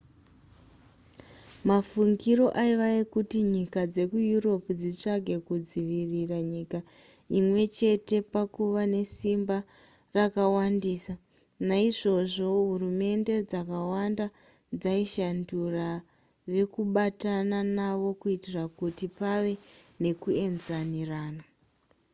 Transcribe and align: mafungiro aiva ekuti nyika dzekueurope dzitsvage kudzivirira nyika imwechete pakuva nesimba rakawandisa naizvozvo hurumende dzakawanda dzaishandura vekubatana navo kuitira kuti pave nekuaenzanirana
mafungiro 1.69 2.45
aiva 2.63 2.87
ekuti 3.01 3.39
nyika 3.55 3.81
dzekueurope 3.93 4.71
dzitsvage 4.81 5.35
kudzivirira 5.47 6.39
nyika 6.53 6.79
imwechete 7.37 8.17
pakuva 8.33 8.83
nesimba 8.95 9.57
rakawandisa 10.15 11.13
naizvozvo 11.67 12.45
hurumende 12.67 13.35
dzakawanda 13.49 14.25
dzaishandura 14.81 15.87
vekubatana 16.53 17.57
navo 17.77 18.09
kuitira 18.19 18.63
kuti 18.79 19.05
pave 19.19 19.53
nekuaenzanirana 20.01 21.43